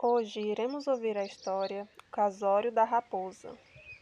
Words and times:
Hoje 0.00 0.38
iremos 0.38 0.86
ouvir 0.86 1.18
a 1.18 1.24
história 1.24 1.88
O 2.06 2.10
Casório 2.12 2.70
da 2.70 2.84
Raposa. 2.84 3.58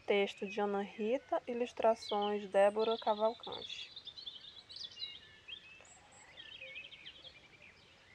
Texto 0.06 0.46
de 0.46 0.60
Ana 0.60 0.82
Rita, 0.82 1.42
ilustrações 1.48 2.46
Débora 2.50 2.98
Cavalcante. 2.98 3.90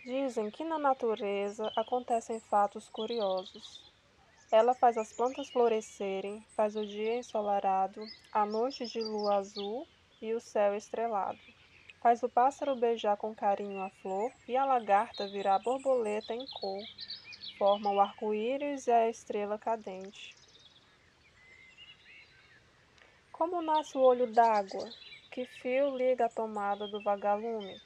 Dizem 0.05 0.51
que 0.51 0.63
na 0.63 0.77
natureza 0.77 1.71
acontecem 1.75 2.39
fatos 2.39 2.87
curiosos. 2.87 3.91
Ela 4.51 4.75
faz 4.75 4.95
as 4.95 5.11
plantas 5.11 5.49
florescerem, 5.49 6.45
faz 6.55 6.75
o 6.75 6.85
dia 6.85 7.15
ensolarado, 7.15 8.05
a 8.31 8.45
noite 8.45 8.85
de 8.85 9.01
lua 9.01 9.37
azul 9.37 9.87
e 10.21 10.35
o 10.35 10.39
céu 10.39 10.75
estrelado. 10.75 11.39
Faz 11.99 12.21
o 12.21 12.29
pássaro 12.29 12.75
beijar 12.75 13.17
com 13.17 13.33
carinho 13.33 13.81
a 13.81 13.89
flor 13.89 14.31
e 14.47 14.55
a 14.55 14.65
lagarta 14.65 15.27
virar 15.27 15.57
borboleta 15.57 16.31
em 16.31 16.45
cor 16.45 16.83
forma 17.61 17.91
o 17.91 18.01
arco-íris 18.01 18.87
e 18.87 18.91
a 18.91 19.07
estrela 19.07 19.55
cadente. 19.55 20.35
Como 23.31 23.61
nasce 23.61 23.95
o 23.95 24.01
olho 24.01 24.25
d'água? 24.25 24.89
Que 25.29 25.45
fio 25.45 25.95
liga 25.95 26.25
a 26.25 26.29
tomada 26.29 26.87
do 26.87 27.03
vagalume? 27.03 27.79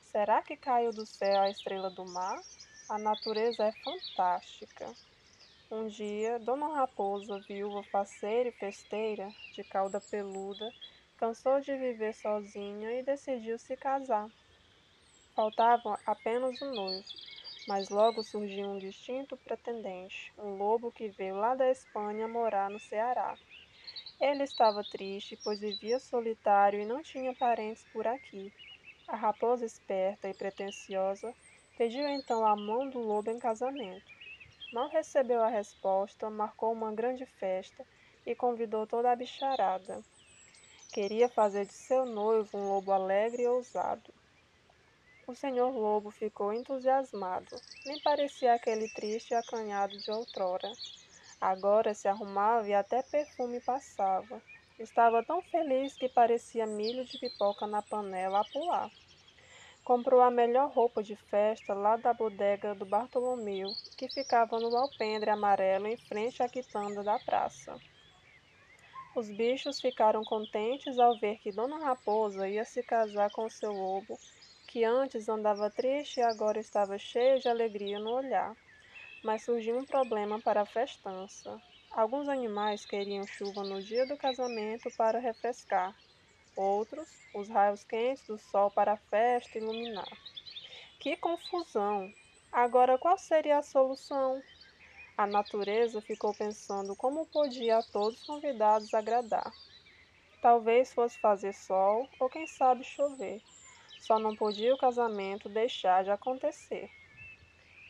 Será 0.00 0.40
que 0.40 0.56
caiu 0.56 0.94
do 0.94 1.04
céu 1.04 1.42
a 1.42 1.50
estrela 1.50 1.90
do 1.90 2.06
mar? 2.06 2.40
A 2.88 2.96
natureza 2.96 3.64
é 3.64 3.72
fantástica. 3.84 4.90
Um 5.70 5.88
dia, 5.88 6.38
Dona 6.38 6.68
Raposa, 6.68 7.38
viúva 7.40 7.82
faceira 7.82 8.48
e 8.48 8.52
festeira, 8.52 9.28
de 9.54 9.62
cauda 9.62 10.00
peluda, 10.00 10.72
cansou 11.18 11.60
de 11.60 11.76
viver 11.76 12.14
sozinha 12.14 12.98
e 12.98 13.02
decidiu 13.02 13.58
se 13.58 13.76
casar. 13.76 14.26
Faltava 15.34 16.00
apenas 16.06 16.62
um 16.62 16.74
noivo 16.74 17.37
mas 17.68 17.90
logo 17.90 18.22
surgiu 18.22 18.64
um 18.66 18.78
distinto 18.78 19.36
pretendente, 19.36 20.32
um 20.38 20.56
lobo 20.56 20.90
que 20.90 21.10
veio 21.10 21.36
lá 21.36 21.54
da 21.54 21.70
Espanha 21.70 22.26
morar 22.26 22.70
no 22.70 22.80
Ceará. 22.80 23.36
Ele 24.18 24.42
estava 24.42 24.82
triste, 24.82 25.38
pois 25.44 25.60
vivia 25.60 25.98
solitário 25.98 26.80
e 26.80 26.86
não 26.86 27.02
tinha 27.02 27.34
parentes 27.34 27.84
por 27.92 28.06
aqui. 28.06 28.50
A 29.06 29.14
raposa 29.14 29.66
esperta 29.66 30.30
e 30.30 30.34
pretensiosa 30.34 31.34
pediu 31.76 32.08
então 32.08 32.44
a 32.46 32.56
mão 32.56 32.88
do 32.88 33.00
lobo 33.00 33.30
em 33.30 33.38
casamento. 33.38 34.06
Não 34.72 34.88
recebeu 34.88 35.42
a 35.42 35.48
resposta, 35.48 36.30
marcou 36.30 36.72
uma 36.72 36.90
grande 36.90 37.26
festa 37.26 37.84
e 38.24 38.34
convidou 38.34 38.86
toda 38.86 39.12
a 39.12 39.16
bicharada. 39.16 40.02
Queria 40.90 41.28
fazer 41.28 41.66
de 41.66 41.74
seu 41.74 42.06
noivo 42.06 42.56
um 42.56 42.66
lobo 42.70 42.92
alegre 42.92 43.42
e 43.42 43.46
ousado. 43.46 44.17
O 45.28 45.34
senhor 45.34 45.76
lobo 45.76 46.10
ficou 46.10 46.54
entusiasmado. 46.54 47.54
Nem 47.84 48.00
parecia 48.00 48.54
aquele 48.54 48.88
triste 48.88 49.32
e 49.32 49.34
acanhado 49.34 49.94
de 49.98 50.10
outrora. 50.10 50.72
Agora 51.38 51.92
se 51.92 52.08
arrumava 52.08 52.66
e 52.66 52.72
até 52.72 53.02
perfume 53.02 53.60
passava. 53.60 54.40
Estava 54.78 55.22
tão 55.22 55.42
feliz 55.42 55.92
que 55.92 56.08
parecia 56.08 56.66
milho 56.66 57.04
de 57.04 57.18
pipoca 57.18 57.66
na 57.66 57.82
panela 57.82 58.40
a 58.40 58.44
pular. 58.44 58.90
Comprou 59.84 60.22
a 60.22 60.30
melhor 60.30 60.70
roupa 60.70 61.02
de 61.02 61.14
festa 61.14 61.74
lá 61.74 61.98
da 61.98 62.14
bodega 62.14 62.74
do 62.74 62.86
Bartolomeu, 62.86 63.68
que 63.98 64.08
ficava 64.08 64.58
no 64.58 64.74
alpendre 64.74 65.28
amarelo 65.28 65.88
em 65.88 65.96
frente 65.98 66.42
à 66.42 66.48
quitanda 66.48 67.02
da 67.02 67.18
praça. 67.18 67.78
Os 69.14 69.28
bichos 69.28 69.78
ficaram 69.78 70.24
contentes 70.24 70.98
ao 70.98 71.18
ver 71.18 71.36
que 71.36 71.52
Dona 71.52 71.84
Raposa 71.84 72.48
ia 72.48 72.64
se 72.64 72.82
casar 72.82 73.30
com 73.30 73.50
seu 73.50 73.72
lobo 73.72 74.18
que 74.68 74.84
antes 74.84 75.30
andava 75.30 75.70
triste 75.70 76.20
e 76.20 76.22
agora 76.22 76.60
estava 76.60 76.98
cheio 76.98 77.40
de 77.40 77.48
alegria 77.48 77.98
no 77.98 78.10
olhar. 78.10 78.54
Mas 79.24 79.42
surgiu 79.42 79.78
um 79.78 79.84
problema 79.84 80.38
para 80.40 80.60
a 80.60 80.66
festança. 80.66 81.60
Alguns 81.90 82.28
animais 82.28 82.84
queriam 82.84 83.26
chuva 83.26 83.64
no 83.64 83.82
dia 83.82 84.06
do 84.06 84.16
casamento 84.16 84.90
para 84.96 85.18
refrescar, 85.18 85.96
outros, 86.54 87.08
os 87.34 87.48
raios 87.48 87.82
quentes 87.82 88.26
do 88.26 88.38
sol 88.38 88.70
para 88.70 88.92
a 88.92 88.96
festa 88.96 89.58
iluminar. 89.58 90.08
Que 91.00 91.16
confusão! 91.16 92.12
Agora 92.52 92.98
qual 92.98 93.16
seria 93.16 93.58
a 93.58 93.62
solução? 93.62 94.42
A 95.16 95.26
natureza 95.26 96.00
ficou 96.02 96.32
pensando 96.34 96.94
como 96.94 97.26
podia 97.26 97.78
a 97.78 97.82
todos 97.82 98.20
os 98.20 98.26
convidados 98.26 98.92
agradar. 98.92 99.50
Talvez 100.42 100.92
fosse 100.92 101.18
fazer 101.18 101.54
sol 101.54 102.08
ou 102.20 102.28
quem 102.28 102.46
sabe 102.46 102.84
chover. 102.84 103.42
Só 104.00 104.18
não 104.18 104.34
podia 104.34 104.74
o 104.74 104.78
casamento 104.78 105.48
deixar 105.48 106.04
de 106.04 106.10
acontecer. 106.10 106.90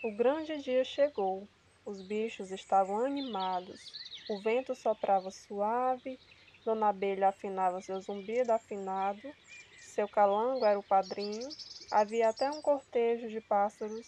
O 0.03 0.11
grande 0.13 0.59
dia 0.59 0.85
chegou. 0.85 1.49
Os 1.85 2.03
bichos 2.03 2.51
estavam 2.51 3.05
animados. 3.05 3.93
O 4.29 4.39
vento 4.39 4.75
soprava 4.75 5.31
suave, 5.31 6.19
Dona 6.65 6.89
Abelha 6.89 7.29
afinava 7.29 7.81
seu 7.81 7.99
zumbido 7.99 8.53
afinado, 8.53 9.33
seu 9.81 10.07
calango 10.07 10.67
era 10.67 10.79
o 10.79 10.83
padrinho, 10.83 11.57
havia 11.91 12.29
até 12.29 12.51
um 12.51 12.61
cortejo 12.61 13.29
de 13.29 13.41
pássaros 13.41 14.07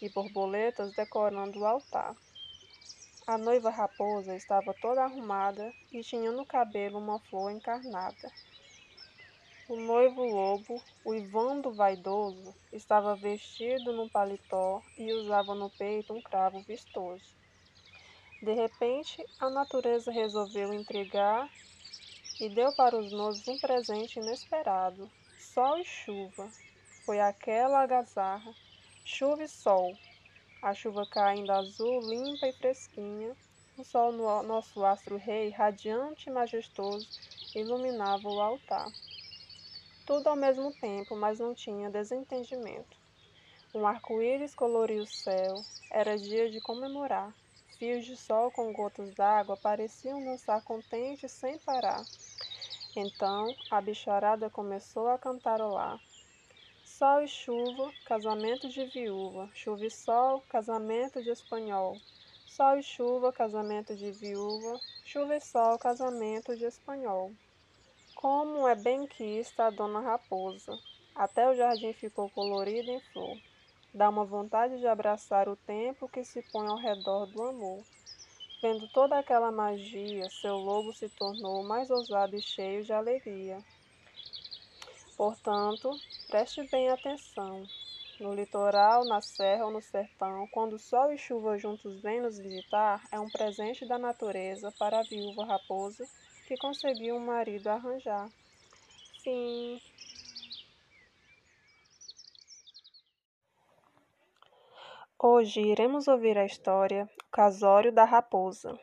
e 0.00 0.08
borboletas 0.08 0.94
decorando 0.94 1.60
o 1.60 1.66
altar. 1.66 2.16
A 3.26 3.36
noiva 3.36 3.70
raposa 3.70 4.34
estava 4.34 4.72
toda 4.74 5.04
arrumada 5.04 5.72
e 5.92 6.00
tinha 6.00 6.32
no 6.32 6.46
cabelo 6.46 6.98
uma 6.98 7.20
flor 7.20 7.50
encarnada. 7.50 8.32
O 9.70 9.76
noivo 9.76 10.24
lobo, 10.24 10.82
o 11.04 11.14
Ivando 11.14 11.70
vaidoso, 11.70 12.52
estava 12.72 13.14
vestido 13.14 13.92
num 13.92 14.08
paletó 14.08 14.82
e 14.98 15.12
usava 15.12 15.54
no 15.54 15.70
peito 15.70 16.12
um 16.12 16.20
cravo 16.20 16.58
vistoso. 16.62 17.22
De 18.42 18.52
repente, 18.52 19.24
a 19.38 19.48
natureza 19.48 20.10
resolveu 20.10 20.74
intrigar 20.74 21.48
e 22.40 22.48
deu 22.48 22.72
para 22.72 22.96
os 22.96 23.12
noivos 23.12 23.46
um 23.46 23.56
presente 23.60 24.18
inesperado: 24.18 25.08
sol 25.38 25.78
e 25.78 25.84
chuva. 25.84 26.50
Foi 27.06 27.20
aquela 27.20 27.80
agazarra, 27.80 28.52
chuva 29.04 29.44
e 29.44 29.48
sol. 29.48 29.96
A 30.60 30.74
chuva 30.74 31.06
caindo 31.06 31.52
azul, 31.52 32.00
limpa 32.08 32.48
e 32.48 32.52
fresquinha. 32.54 33.36
O 33.78 33.84
sol, 33.84 34.10
no 34.10 34.42
nosso 34.42 34.84
astro 34.84 35.16
rei, 35.16 35.50
radiante 35.50 36.28
e 36.28 36.32
majestoso, 36.32 37.06
iluminava 37.54 38.28
o 38.28 38.40
altar 38.40 38.90
tudo 40.10 40.26
ao 40.26 40.34
mesmo 40.34 40.72
tempo, 40.72 41.14
mas 41.14 41.38
não 41.38 41.54
tinha 41.54 41.88
desentendimento. 41.88 42.96
Um 43.72 43.86
arco-íris 43.86 44.56
coloria 44.56 45.00
o 45.00 45.06
céu, 45.06 45.54
era 45.88 46.18
dia 46.18 46.50
de 46.50 46.60
comemorar. 46.60 47.32
Fios 47.78 48.04
de 48.04 48.16
sol 48.16 48.50
com 48.50 48.72
gotas 48.72 49.14
d'água 49.14 49.56
pareciam 49.56 50.24
dançar 50.24 50.64
contentes 50.64 51.30
sem 51.30 51.56
parar. 51.58 52.02
Então 52.96 53.54
a 53.70 53.80
bicharada 53.80 54.50
começou 54.50 55.06
a 55.06 55.16
cantarolar. 55.16 56.00
Sol 56.84 57.22
e 57.22 57.28
chuva, 57.28 57.92
casamento 58.04 58.68
de 58.68 58.86
viúva. 58.86 59.48
Chuva 59.54 59.86
e 59.86 59.90
sol, 59.92 60.42
casamento 60.48 61.22
de 61.22 61.30
espanhol. 61.30 61.96
Sol 62.48 62.78
e 62.78 62.82
chuva, 62.82 63.32
casamento 63.32 63.94
de 63.94 64.10
viúva. 64.10 64.80
Chuva 65.04 65.36
e 65.36 65.40
sol, 65.40 65.78
casamento 65.78 66.56
de 66.56 66.64
espanhol. 66.64 67.30
Como 68.20 68.68
é 68.68 68.74
bem 68.74 69.06
quista 69.06 69.64
a 69.64 69.70
dona 69.70 69.98
Raposa. 69.98 70.78
Até 71.14 71.48
o 71.48 71.54
jardim 71.54 71.94
ficou 71.94 72.28
colorido 72.28 72.90
em 72.90 73.00
flor. 73.00 73.38
Dá 73.94 74.10
uma 74.10 74.26
vontade 74.26 74.78
de 74.78 74.86
abraçar 74.86 75.48
o 75.48 75.56
tempo 75.56 76.06
que 76.06 76.22
se 76.22 76.42
põe 76.52 76.68
ao 76.68 76.76
redor 76.76 77.24
do 77.24 77.42
amor. 77.42 77.82
Vendo 78.60 78.86
toda 78.88 79.18
aquela 79.18 79.50
magia, 79.50 80.28
seu 80.28 80.58
lobo 80.58 80.92
se 80.92 81.08
tornou 81.08 81.62
mais 81.62 81.88
ousado 81.90 82.36
e 82.36 82.42
cheio 82.42 82.84
de 82.84 82.92
alegria. 82.92 83.56
Portanto, 85.16 85.90
preste 86.28 86.62
bem 86.70 86.90
atenção. 86.90 87.66
No 88.20 88.34
litoral, 88.34 89.02
na 89.06 89.22
serra 89.22 89.64
ou 89.64 89.70
no 89.70 89.80
sertão, 89.80 90.46
quando 90.48 90.78
sol 90.78 91.10
e 91.10 91.16
chuva 91.16 91.56
juntos 91.56 92.02
vêm 92.02 92.20
nos 92.20 92.36
visitar, 92.36 93.02
é 93.10 93.18
um 93.18 93.30
presente 93.30 93.86
da 93.86 93.98
natureza 93.98 94.70
para 94.78 95.00
a 95.00 95.04
viúva 95.04 95.46
raposa 95.46 96.06
que 96.50 96.56
conseguiu 96.56 97.14
um 97.14 97.24
marido 97.24 97.68
arranjar. 97.68 98.28
Sim. 99.22 99.80
Hoje 105.16 105.60
iremos 105.60 106.08
ouvir 106.08 106.36
a 106.36 106.44
história 106.44 107.08
Casório 107.30 107.92
da 107.92 108.04
Raposa. 108.04 108.76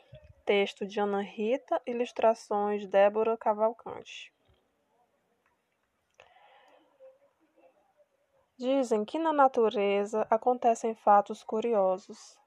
Texto 0.46 0.86
de 0.88 1.02
Ana 1.02 1.22
Rita, 1.22 1.81
ilustrações 1.86 2.88
Débora 2.88 3.36
Cavalcante. 3.36 4.34
Dizem 8.58 9.04
que 9.04 9.19
na 9.19 9.34
natureza 9.34 10.25
acontecem 10.30 10.96
fatos 10.96 11.44
curiosos. 11.44 12.40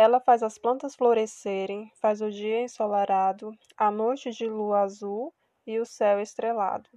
Ela 0.00 0.20
faz 0.20 0.44
as 0.44 0.56
plantas 0.56 0.94
florescerem, 0.94 1.90
faz 1.96 2.20
o 2.22 2.30
dia 2.30 2.60
ensolarado, 2.60 3.50
a 3.76 3.90
noite 3.90 4.30
de 4.30 4.46
lua 4.46 4.82
azul 4.82 5.34
e 5.66 5.80
o 5.80 5.84
céu 5.84 6.20
estrelado. 6.20 6.88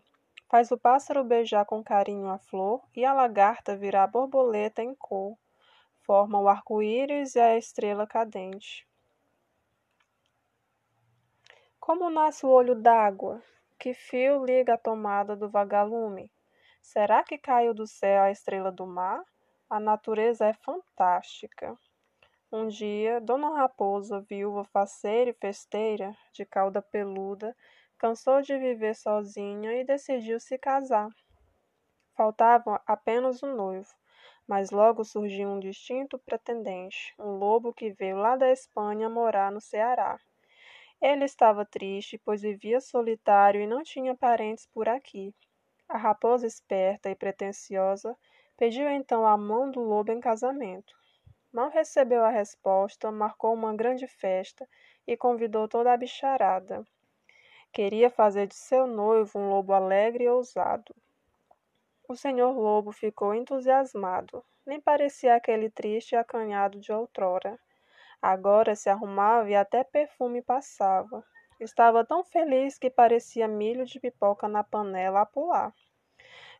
Faz 0.47 0.69
o 0.69 0.77
pássaro 0.77 1.23
beijar 1.23 1.65
com 1.65 1.83
carinho 1.83 2.29
a 2.29 2.37
flor 2.37 2.83
e 2.95 3.03
a 3.03 3.11
lagarta 3.11 3.75
virar 3.75 4.05
borboleta 4.05 4.83
em 4.83 4.93
cor. 4.93 5.35
formam 6.01 6.43
o 6.43 6.47
arco-íris 6.47 7.33
e 7.35 7.39
a 7.39 7.57
estrela 7.57 8.05
cadente. 8.05 8.87
Como 11.79 12.07
nasce 12.07 12.45
o 12.45 12.49
olho 12.49 12.75
d'água? 12.75 13.41
Que 13.79 13.95
fio 13.95 14.45
liga 14.45 14.75
a 14.75 14.77
tomada 14.77 15.35
do 15.35 15.49
vagalume? 15.49 16.31
Será 16.79 17.23
que 17.23 17.39
caiu 17.39 17.73
do 17.73 17.87
céu 17.87 18.21
a 18.21 18.29
estrela 18.29 18.71
do 18.71 18.85
mar? 18.85 19.23
A 19.67 19.79
natureza 19.79 20.45
é 20.45 20.53
fantástica. 20.53 21.75
Um 22.53 22.67
dia, 22.67 23.21
Dona 23.21 23.55
Raposa, 23.55 24.19
viúva 24.19 24.65
faceira 24.65 25.29
e 25.29 25.33
festeira, 25.33 26.13
de 26.33 26.45
cauda 26.45 26.81
peluda, 26.81 27.55
cansou 27.97 28.41
de 28.41 28.57
viver 28.57 28.93
sozinha 28.93 29.71
e 29.79 29.85
decidiu 29.85 30.37
se 30.37 30.57
casar. 30.57 31.07
Faltava 32.13 32.81
apenas 32.85 33.41
um 33.41 33.55
noivo, 33.55 33.87
mas 34.45 34.69
logo 34.69 35.05
surgiu 35.05 35.47
um 35.47 35.61
distinto 35.61 36.19
pretendente, 36.19 37.13
um 37.17 37.37
lobo 37.37 37.73
que 37.73 37.93
veio 37.93 38.17
lá 38.17 38.35
da 38.35 38.51
Espanha 38.51 39.09
morar 39.09 39.49
no 39.49 39.61
Ceará. 39.61 40.19
Ele 41.01 41.23
estava 41.23 41.63
triste, 41.63 42.17
pois 42.17 42.41
vivia 42.41 42.81
solitário 42.81 43.61
e 43.61 43.65
não 43.65 43.81
tinha 43.81 44.13
parentes 44.13 44.67
por 44.73 44.89
aqui. 44.89 45.33
A 45.87 45.97
raposa 45.97 46.45
esperta 46.45 47.09
e 47.09 47.15
pretensiosa 47.15 48.13
pediu 48.57 48.89
então 48.89 49.25
a 49.25 49.37
mão 49.37 49.71
do 49.71 49.79
lobo 49.79 50.11
em 50.11 50.19
casamento. 50.19 51.00
Mal 51.53 51.69
recebeu 51.69 52.23
a 52.23 52.29
resposta, 52.29 53.11
marcou 53.11 53.53
uma 53.53 53.75
grande 53.75 54.07
festa 54.07 54.67
e 55.05 55.17
convidou 55.17 55.67
toda 55.67 55.91
a 55.91 55.97
bicharada. 55.97 56.85
Queria 57.73 58.09
fazer 58.09 58.47
de 58.47 58.55
seu 58.55 58.87
noivo 58.87 59.37
um 59.37 59.49
lobo 59.49 59.73
alegre 59.73 60.23
e 60.23 60.29
ousado. 60.29 60.95
O 62.07 62.15
senhor 62.15 62.51
lobo 62.57 62.91
ficou 62.91 63.33
entusiasmado. 63.33 64.43
Nem 64.65 64.79
parecia 64.79 65.35
aquele 65.35 65.69
triste 65.69 66.13
e 66.13 66.15
acanhado 66.15 66.79
de 66.79 66.91
outrora. 66.91 67.59
Agora 68.21 68.75
se 68.75 68.89
arrumava 68.89 69.49
e 69.49 69.55
até 69.55 69.83
perfume 69.83 70.41
passava. 70.41 71.23
Estava 71.59 72.05
tão 72.05 72.23
feliz 72.23 72.77
que 72.77 72.89
parecia 72.89 73.47
milho 73.47 73.85
de 73.85 73.99
pipoca 73.99 74.47
na 74.47 74.63
panela 74.63 75.21
a 75.21 75.25
pular. 75.25 75.73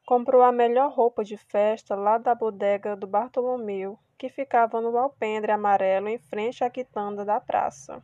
Comprou 0.06 0.42
a 0.42 0.52
melhor 0.52 0.92
roupa 0.92 1.24
de 1.24 1.38
festa 1.38 1.96
lá 1.96 2.18
da 2.18 2.36
bodega 2.36 2.96
do 2.96 3.08
Bartolomeu 3.08 3.98
que 4.22 4.30
ficava 4.30 4.80
no 4.80 4.96
alpendre 5.00 5.52
amarelo 5.52 6.08
em 6.08 6.20
frente 6.20 6.64
à 6.64 6.70
quitanda 6.70 7.26
da 7.26 7.42
praça. 7.42 8.04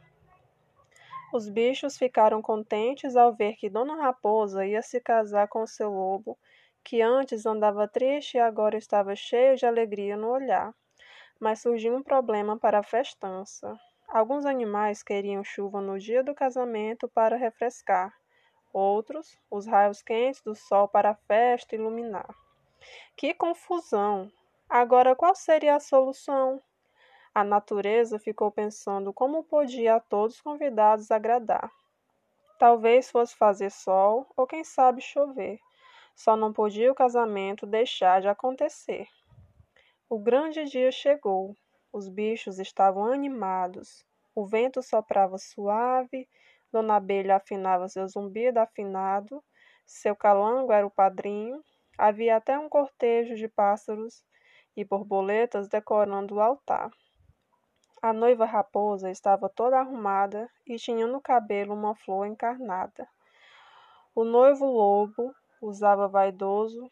Os 1.32 1.48
bichos 1.48 1.96
ficaram 1.96 2.42
contentes 2.42 3.16
ao 3.16 3.36
ver 3.36 3.56
que 3.56 3.70
Dona 3.70 4.02
Raposa 4.02 4.66
ia 4.66 4.82
se 4.82 5.00
casar 5.00 5.48
com 5.48 5.68
seu 5.68 5.92
lobo, 5.92 6.36
que 6.84 7.04
antes 7.04 7.46
andava 7.46 7.88
triste 7.88 8.38
e 8.38 8.40
agora 8.40 8.76
estava 8.76 9.16
cheio 9.16 9.56
de 9.56 9.68
alegria 9.68 10.18
no 10.18 10.30
olhar. 10.30 10.74
Mas 11.40 11.62
surgiu 11.62 11.96
um 11.96 12.02
problema 12.02 12.58
para 12.58 12.80
a 12.80 12.84
festança. 12.84 13.78
Alguns 14.10 14.44
animais 14.44 15.04
queriam 15.04 15.44
chuva 15.44 15.82
no 15.82 16.00
dia 16.00 16.24
do 16.24 16.34
casamento 16.34 17.08
para 17.08 17.38
refrescar, 17.38 18.12
outros, 18.74 19.38
os 19.50 19.66
raios 19.66 20.02
quentes 20.02 20.42
do 20.42 20.56
sol 20.56 20.88
para 20.88 21.12
a 21.12 21.16
festa 21.16 21.76
iluminar. 21.76 22.28
Que 23.16 23.34
confusão! 23.34 24.32
Agora, 24.70 25.16
qual 25.16 25.36
seria 25.36 25.76
a 25.76 25.80
solução? 25.80 26.62
A 27.34 27.44
natureza 27.44 28.18
ficou 28.18 28.52
pensando 28.52 29.14
como 29.14 29.44
podia 29.44 29.96
a 29.96 30.00
todos 30.00 30.36
os 30.36 30.42
convidados 30.42 31.12
agradar. 31.12 31.72
Talvez 32.58 33.12
fosse 33.12 33.36
fazer 33.36 33.70
sol 33.70 34.28
ou 34.36 34.48
quem 34.48 34.64
sabe 34.64 35.02
chover. 35.02 35.60
Só 36.16 36.36
não 36.36 36.52
podia 36.52 36.92
o 36.92 36.96
casamento 36.96 37.68
deixar 37.68 38.22
de 38.22 38.28
acontecer. 38.28 39.08
O 40.10 40.18
grande 40.18 40.64
dia 40.66 40.92
chegou. 40.92 41.56
Os 41.94 42.10
bichos 42.10 42.58
estavam 42.58 43.06
animados. 43.06 44.04
O 44.34 44.46
vento 44.46 44.82
soprava 44.82 45.38
suave, 45.38 46.28
Dona 46.72 46.96
Abelha 46.98 47.38
afinava 47.38 47.88
seu 47.88 48.08
zumbido 48.08 48.60
afinado, 48.60 49.44
seu 49.86 50.16
calango 50.16 50.72
era 50.72 50.86
o 50.86 50.92
padrinho, 50.92 51.64
havia 51.98 52.36
até 52.36 52.60
um 52.60 52.68
cortejo 52.68 53.36
de 53.36 53.48
pássaros 53.48 54.24
e 54.76 54.84
borboletas 54.84 55.68
decorando 55.68 56.36
o 56.36 56.42
altar. 56.42 56.92
A 58.02 58.14
noiva 58.14 58.46
raposa 58.46 59.10
estava 59.10 59.50
toda 59.50 59.80
arrumada 59.80 60.50
e 60.68 60.76
tinha 60.76 61.08
no 61.08 61.20
cabelo 61.20 61.74
uma 61.74 61.96
flor 61.96 62.28
encarnada. 62.28 63.08
O 64.14 64.24
noivo 64.24 64.66
lobo 64.66 65.34
usava 65.62 66.08
vaidoso. 66.08 66.90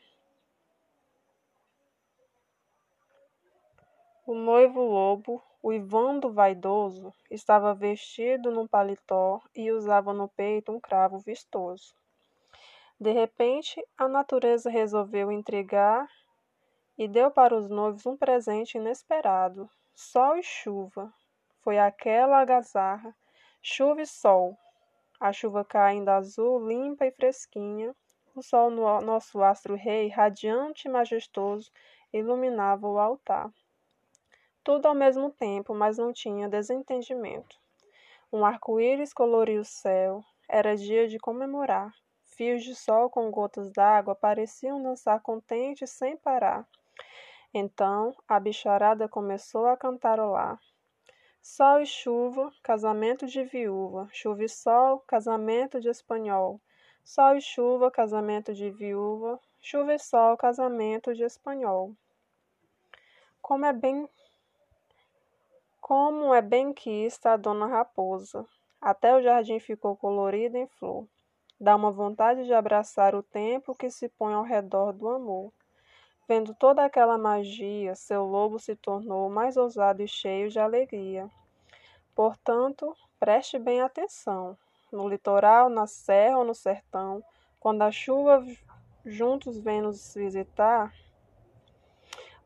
O 4.28 4.34
noivo 4.34 4.82
lobo, 4.82 5.40
o 5.62 5.72
Ivando 5.72 6.34
vaidoso, 6.34 7.14
estava 7.30 7.76
vestido 7.76 8.50
num 8.50 8.66
paletó 8.66 9.40
e 9.54 9.72
usava 9.72 10.14
no 10.14 10.28
peito 10.28 10.72
um 10.72 10.80
cravo 10.80 11.20
vistoso. 11.20 11.94
De 13.00 13.12
repente, 13.12 13.80
a 13.96 14.08
natureza 14.08 14.68
resolveu 14.68 15.32
intrigar 15.32 16.10
e 16.98 17.08
deu 17.08 17.30
para 17.30 17.56
os 17.56 17.70
noivos 17.70 18.04
um 18.08 18.18
presente 18.18 18.80
inesperado: 18.80 19.70
sol 19.94 20.38
e 20.38 20.42
chuva. 20.42 21.14
Foi 21.62 21.78
aquela 21.78 22.40
agazarra, 22.40 23.16
chuva 23.62 24.02
e 24.02 24.08
sol. 24.08 24.58
A 25.20 25.32
chuva 25.32 25.64
caindo 25.64 26.10
azul, 26.10 26.68
limpa 26.68 27.06
e 27.06 27.12
fresquinha. 27.12 27.96
O 28.34 28.42
sol, 28.42 28.72
no 28.72 29.02
nosso 29.02 29.44
astro 29.44 29.76
rei, 29.76 30.08
radiante 30.08 30.88
e 30.88 30.92
majestoso, 30.92 31.72
iluminava 32.12 32.88
o 32.88 32.98
altar. 32.98 33.52
Tudo 34.66 34.88
ao 34.88 34.96
mesmo 34.96 35.30
tempo, 35.30 35.76
mas 35.76 36.00
não 36.00 36.12
tinha 36.12 36.50
desentendimento. 36.50 37.56
Um 38.34 38.44
arco-íris 38.44 39.14
coloria 39.14 39.62
o 39.62 39.64
céu. 39.64 40.24
Era 40.50 40.76
dia 40.76 41.08
de 41.08 41.20
comemorar. 41.20 41.94
Fios 42.24 42.64
de 42.64 42.74
sol 42.74 43.08
com 43.08 43.30
gotas 43.30 43.72
d'água 43.72 44.16
pareciam 44.16 44.82
dançar 44.82 45.22
contentes 45.22 45.92
sem 45.92 46.18
parar. 46.18 46.68
Então 47.54 48.16
a 48.28 48.40
bicharada 48.40 49.08
começou 49.08 49.68
a 49.68 49.78
cantarolar. 49.78 50.60
Sol 51.44 51.82
e 51.82 51.86
chuva, 51.86 52.52
casamento 52.64 53.28
de 53.28 53.44
viúva. 53.44 54.10
Chuva 54.12 54.46
e 54.46 54.50
sol, 54.50 54.98
casamento 55.06 55.80
de 55.80 55.90
espanhol. 55.90 56.60
Sol 57.04 57.38
e 57.38 57.42
chuva, 57.42 57.92
casamento 57.92 58.52
de 58.52 58.72
viúva. 58.72 59.40
Chuva 59.62 59.94
e 59.94 60.00
sol, 60.00 60.36
casamento 60.36 61.14
de 61.14 61.24
espanhol. 61.24 61.94
Como 63.44 63.64
é 63.64 63.72
bem 63.72 64.10
como 65.88 66.34
é 66.34 66.42
bem 66.42 66.74
quista 66.74 67.34
a 67.34 67.38
dona 67.38 67.68
raposa. 67.68 68.44
Até 68.82 69.16
o 69.16 69.22
jardim 69.22 69.60
ficou 69.60 69.96
colorido 69.96 70.58
em 70.58 70.66
flor. 70.66 71.06
Dá 71.62 71.76
uma 71.76 71.92
vontade 71.92 72.44
de 72.44 72.56
abraçar 72.56 73.14
o 73.14 73.22
tempo 73.22 73.76
que 73.76 73.92
se 73.92 74.10
põe 74.10 74.34
ao 74.34 74.42
redor 74.42 74.94
do 74.94 75.08
amor. 75.08 75.54
Vendo 76.28 76.56
toda 76.56 76.84
aquela 76.84 77.20
magia, 77.20 77.94
seu 77.94 78.26
lobo 78.26 78.58
se 78.58 78.76
tornou 78.76 79.30
mais 79.30 79.58
ousado 79.58 80.02
e 80.02 80.08
cheio 80.08 80.50
de 80.50 80.58
alegria. 80.58 81.30
Portanto, 82.16 82.98
preste 83.20 83.60
bem 83.60 83.80
atenção. 83.80 84.58
No 84.92 85.08
litoral, 85.08 85.70
na 85.70 85.86
serra 85.86 86.40
ou 86.40 86.44
no 86.44 86.56
sertão, 86.56 87.24
quando 87.60 87.84
a 87.84 87.92
chuva 87.92 88.44
juntos 89.06 89.60
vem 89.60 89.84
nos 89.84 90.16
visitar, 90.16 90.92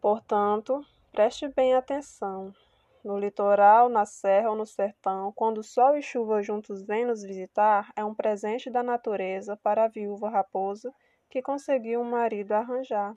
portanto, 0.01 0.85
preste 1.13 1.47
bem 1.47 1.73
atenção. 1.73 2.53
No 3.03 3.17
litoral, 3.17 3.87
na 3.87 4.05
serra 4.05 4.49
ou 4.49 4.55
no 4.57 4.65
sertão, 4.65 5.31
quando 5.31 5.63
sol 5.63 5.95
e 5.95 6.01
chuva 6.01 6.41
juntos 6.43 6.83
vêm 6.83 7.05
nos 7.05 7.23
visitar, 7.23 7.91
é 7.95 8.03
um 8.03 8.13
presente 8.13 8.69
da 8.69 8.83
natureza 8.83 9.55
para 9.55 9.85
a 9.85 9.87
viúva 9.87 10.29
raposa 10.29 10.93
que 11.29 11.41
conseguiu 11.41 12.01
um 12.01 12.09
marido 12.09 12.51
arranjar. 12.51 13.15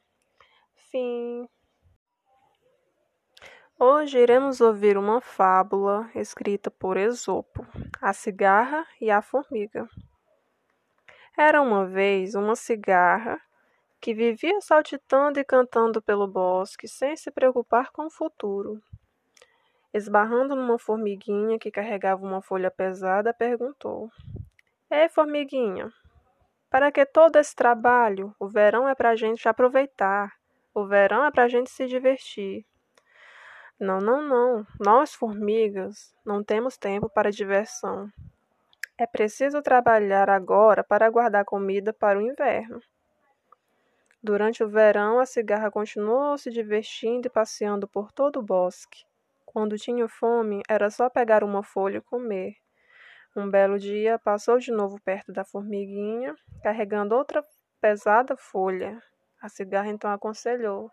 Fim. 0.75 1.49
Hoje 3.77 4.19
iremos 4.19 4.61
ouvir 4.61 4.97
uma 4.97 5.21
fábula 5.21 6.09
escrita 6.15 6.71
por 6.71 6.97
Esopo, 6.97 7.67
A 8.01 8.13
Cigarra 8.13 8.87
e 9.01 9.11
a 9.11 9.21
Formiga. 9.21 9.89
Era 11.37 11.61
uma 11.61 11.87
vez 11.87 12.37
uma 12.37 12.55
cigarra 12.55 13.41
que 14.01 14.15
vivia 14.15 14.61
saltitando 14.61 15.41
e 15.41 15.45
cantando 15.45 16.01
pelo 16.01 16.29
bosque 16.29 16.87
sem 16.87 17.17
se 17.17 17.31
preocupar 17.33 17.91
com 17.91 18.07
o 18.07 18.11
futuro. 18.11 18.81
Esbarrando 19.95 20.57
numa 20.57 20.79
formiguinha 20.79 21.59
que 21.59 21.71
carregava 21.71 22.25
uma 22.25 22.41
folha 22.41 22.71
pesada, 22.71 23.35
perguntou: 23.35 24.11
Ei, 24.91 25.09
formiguinha, 25.09 25.93
para 26.71 26.91
que 26.91 27.05
todo 27.05 27.37
esse 27.37 27.55
trabalho? 27.55 28.35
O 28.41 28.49
verão 28.49 28.89
é 28.89 28.95
para 28.95 29.11
a 29.11 29.17
gente 29.17 29.47
aproveitar. 29.47 30.33
O 30.75 30.87
verão 30.87 31.25
é 31.27 31.31
para 31.31 31.45
a 31.45 31.49
gente 31.49 31.71
se 31.71 31.87
divertir. 31.87 32.65
Não, 33.79 33.99
não, 33.99 34.23
não. 34.23 34.67
Nós, 34.81 35.13
formigas, 35.13 36.15
não 36.25 36.43
temos 36.43 36.79
tempo 36.79 37.11
para 37.11 37.31
diversão. 37.31 38.09
É 38.97 39.07
preciso 39.07 39.61
trabalhar 39.61 40.31
agora 40.31 40.83
para 40.83 41.11
guardar 41.11 41.45
comida 41.45 41.93
para 41.93 42.19
o 42.19 42.23
inverno. 42.23 42.81
Durante 44.23 44.65
o 44.65 44.69
verão, 44.69 45.19
a 45.19 45.27
cigarra 45.27 45.71
continuou 45.71 46.39
se 46.39 46.51
divertindo 46.51 47.27
e 47.27 47.31
passeando 47.31 47.87
por 47.87 48.13
todo 48.13 48.39
o 48.39 48.43
bosque. 48.43 49.05
Quando 49.53 49.77
tinha 49.77 50.09
fome, 50.09 50.63
era 50.67 50.89
só 50.89 51.11
pegar 51.11 51.45
uma 51.45 51.63
folha 51.63 51.99
e 51.99 52.01
comer. 52.01 52.55
Um 53.37 53.51
belo 53.51 53.79
dia, 53.79 54.19
passou 54.19 54.59
de 54.59 54.73
novo 54.73 54.99
perto 55.05 55.31
da 55.31 55.45
formiguinha, 55.45 56.35
carregando 56.63 57.15
outra 57.15 57.45
pesada 57.79 58.35
folha. 58.35 59.03
A 59.43 59.51
cigarra 59.51 59.89
então 59.89 60.11
aconselhou: 60.11 60.91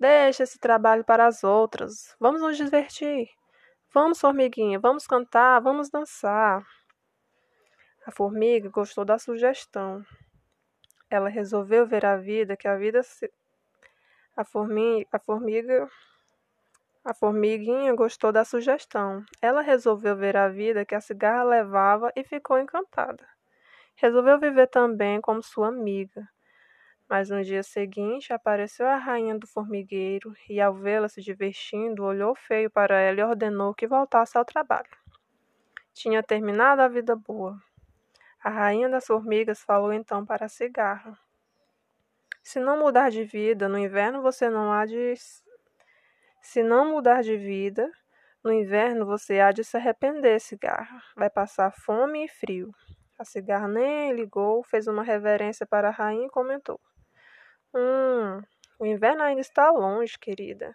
Deixa 0.00 0.42
esse 0.42 0.58
trabalho 0.58 1.04
para 1.04 1.26
as 1.26 1.44
outras. 1.44 2.16
Vamos 2.18 2.40
nos 2.40 2.56
divertir. 2.56 3.28
Vamos, 3.94 4.18
formiguinha, 4.18 4.80
vamos 4.80 5.06
cantar, 5.06 5.60
vamos 5.60 5.88
dançar. 5.88 6.66
A 8.04 8.10
formiga 8.10 8.68
gostou 8.68 9.04
da 9.04 9.16
sugestão. 9.16 10.04
Ela 11.08 11.28
resolveu 11.28 11.86
ver 11.86 12.04
a 12.04 12.16
vida 12.16 12.56
que 12.56 12.66
a 12.66 12.76
vida 12.76 13.02
se... 13.04 13.30
a, 14.36 14.44
formiga, 14.44 15.06
a 15.12 15.20
formiga 15.20 15.88
a 17.04 17.12
formiguinha 17.12 17.94
gostou 17.94 18.30
da 18.30 18.44
sugestão. 18.44 19.24
Ela 19.40 19.60
resolveu 19.60 20.16
ver 20.16 20.36
a 20.36 20.48
vida 20.48 20.84
que 20.84 20.94
a 20.94 21.00
cigarra 21.00 21.42
levava 21.42 22.12
e 22.14 22.22
ficou 22.22 22.58
encantada. 22.58 23.26
Resolveu 23.96 24.38
viver 24.38 24.68
também 24.68 25.20
como 25.20 25.42
sua 25.42 25.68
amiga. 25.68 26.28
Mas 27.08 27.28
no 27.28 27.42
dia 27.42 27.62
seguinte 27.62 28.32
apareceu 28.32 28.86
a 28.86 28.96
rainha 28.96 29.38
do 29.38 29.46
formigueiro 29.46 30.34
e, 30.48 30.60
ao 30.60 30.74
vê-la 30.74 31.08
se 31.08 31.20
divertindo, 31.20 32.04
olhou 32.04 32.34
feio 32.34 32.70
para 32.70 32.98
ela 32.98 33.20
e 33.20 33.24
ordenou 33.24 33.74
que 33.74 33.86
voltasse 33.86 34.38
ao 34.38 34.44
trabalho. 34.44 34.90
Tinha 35.92 36.22
terminado 36.22 36.80
a 36.80 36.88
vida 36.88 37.14
boa. 37.14 37.60
A 38.42 38.48
rainha 38.48 38.88
das 38.88 39.06
formigas 39.06 39.62
falou 39.62 39.92
então 39.92 40.24
para 40.24 40.46
a 40.46 40.48
cigarra: 40.48 41.18
Se 42.42 42.58
não 42.58 42.78
mudar 42.78 43.10
de 43.10 43.24
vida, 43.24 43.68
no 43.68 43.78
inverno 43.78 44.22
você 44.22 44.48
não 44.48 44.72
há 44.72 44.86
de. 44.86 45.14
Se 46.42 46.60
não 46.62 46.90
mudar 46.90 47.22
de 47.22 47.36
vida, 47.36 47.88
no 48.42 48.52
inverno 48.52 49.06
você 49.06 49.38
há 49.38 49.52
de 49.52 49.62
se 49.62 49.76
arrepender, 49.76 50.40
cigarra. 50.40 51.00
Vai 51.16 51.30
passar 51.30 51.70
fome 51.70 52.24
e 52.24 52.28
frio. 52.28 52.74
A 53.16 53.24
cigarra 53.24 53.68
nem 53.68 54.12
ligou, 54.12 54.64
fez 54.64 54.88
uma 54.88 55.04
reverência 55.04 55.64
para 55.64 55.88
a 55.88 55.92
rainha 55.92 56.26
e 56.26 56.30
comentou: 56.30 56.80
Hum, 57.72 58.42
o 58.80 58.84
inverno 58.84 59.22
ainda 59.22 59.40
está 59.40 59.70
longe, 59.70 60.18
querida. 60.18 60.74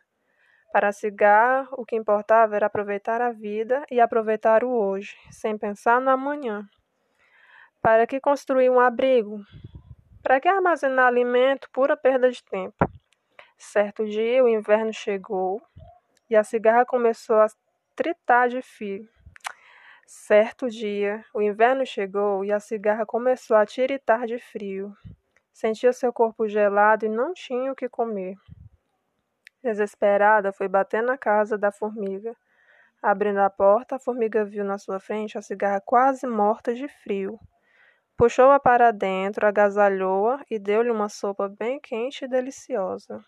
Para 0.71 0.93
cigar, 0.93 1.67
o 1.73 1.85
que 1.85 1.97
importava 1.97 2.55
era 2.55 2.67
aproveitar 2.67 3.21
a 3.21 3.31
vida 3.31 3.85
e 3.91 3.99
aproveitar 3.99 4.63
o 4.63 4.69
hoje, 4.69 5.17
sem 5.29 5.57
pensar 5.57 5.99
no 5.99 6.09
amanhã. 6.09 6.65
Para 7.81 8.07
que 8.07 8.21
construir 8.21 8.69
um 8.69 8.79
abrigo? 8.79 9.41
Para 10.23 10.39
que 10.39 10.47
armazenar 10.47 11.07
alimento? 11.07 11.69
Pura 11.71 11.97
perda 11.97 12.31
de 12.31 12.43
tempo. 12.43 12.96
Certo 13.57 14.05
dia, 14.05 14.43
o 14.43 14.47
inverno 14.47 14.93
chegou 14.93 15.59
e 16.29 16.35
a 16.35 16.43
cigarra 16.43 16.85
começou 16.85 17.37
a 17.37 17.47
tritar 17.95 18.49
de 18.49 18.61
fio. 18.61 19.09
Certo 20.05 20.69
dia, 20.69 21.25
o 21.33 21.41
inverno 21.41 21.85
chegou 21.85 22.45
e 22.45 22.51
a 22.51 22.59
cigarra 22.59 23.05
começou 23.05 23.57
a 23.57 23.65
tiritar 23.65 24.27
de 24.27 24.37
frio. 24.37 24.95
Sentia 25.51 25.91
seu 25.91 26.13
corpo 26.13 26.47
gelado 26.47 27.05
e 27.05 27.09
não 27.09 27.33
tinha 27.33 27.71
o 27.71 27.75
que 27.75 27.89
comer. 27.89 28.37
Desesperada, 29.63 30.53
foi 30.53 30.67
bater 30.67 31.01
na 31.01 31.17
casa 31.17 31.57
da 31.57 31.71
formiga. 31.71 32.35
Abrindo 33.01 33.39
a 33.39 33.49
porta, 33.49 33.95
a 33.95 33.99
formiga 33.99 34.45
viu 34.45 34.63
na 34.63 34.77
sua 34.77 34.99
frente 34.99 35.35
a 35.35 35.41
cigarra 35.41 35.81
quase 35.81 36.27
morta 36.27 36.75
de 36.75 36.87
frio. 36.87 37.39
Puxou-a 38.15 38.59
para 38.59 38.91
dentro, 38.91 39.47
agasalhou-a 39.47 40.43
e 40.49 40.59
deu-lhe 40.59 40.91
uma 40.91 41.09
sopa 41.09 41.49
bem 41.49 41.79
quente 41.79 42.25
e 42.25 42.27
deliciosa. 42.27 43.23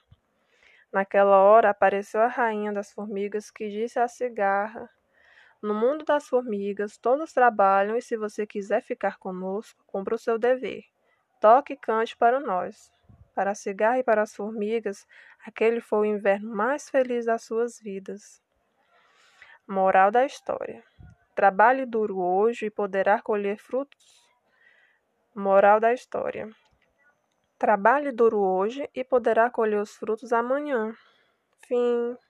Naquela 0.92 1.38
hora 1.38 1.70
apareceu 1.70 2.20
a 2.22 2.28
rainha 2.28 2.74
das 2.74 2.92
formigas 2.92 3.52
que 3.52 3.70
disse 3.70 4.00
à 4.00 4.08
cigarra: 4.08 4.90
No 5.62 5.74
mundo 5.74 6.04
das 6.04 6.28
formigas, 6.28 6.98
todos 6.98 7.32
trabalham 7.32 7.96
e 7.96 8.02
se 8.02 8.18
você 8.18 8.48
quiser 8.48 8.82
ficar 8.82 9.18
conosco, 9.20 9.84
cumpra 9.86 10.16
o 10.16 10.18
seu 10.18 10.40
dever. 10.40 10.84
Toque 11.40 11.74
e 11.74 11.78
cante 11.78 12.18
para 12.18 12.40
nós. 12.40 12.92
Para 13.36 13.52
a 13.52 13.56
cigarra 13.56 14.00
e 14.00 14.04
para 14.04 14.24
as 14.24 14.36
formigas, 14.36 15.06
aquele 15.46 15.80
foi 15.80 16.00
o 16.00 16.06
inverno 16.06 16.54
mais 16.54 16.90
feliz 16.90 17.26
das 17.26 17.44
suas 17.44 17.80
vidas. 17.80 18.42
Moral 19.68 20.10
da 20.10 20.26
história: 20.26 20.84
Trabalhe 21.36 21.86
duro 21.86 22.20
hoje 22.20 22.66
e 22.66 22.72
poderá 22.72 23.22
colher 23.22 23.60
frutos. 23.60 24.28
Moral 25.36 25.80
da 25.80 25.94
história: 25.94 26.50
Trabalhe 27.60 28.14
duro 28.14 28.40
hoje 28.40 28.90
e 28.96 29.04
poderá 29.04 29.50
colher 29.52 29.82
os 29.82 29.92
frutos 29.98 30.32
amanhã. 30.32 30.96
Fim. 31.68 32.20